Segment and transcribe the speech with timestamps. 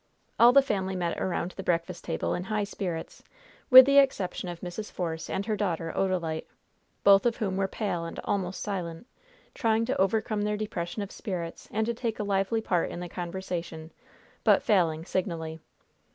[0.39, 3.21] All the family met around the breakfast table in high spirits,
[3.69, 4.91] with the exception of Mrs.
[4.91, 6.47] Force and her daughter, Odalite,
[7.03, 9.05] both of whom were pale and almost silent,
[9.53, 13.07] trying to overcome their depression of spirits and to take a lively part in the
[13.09, 13.91] conversation,
[14.43, 15.59] but failing signally.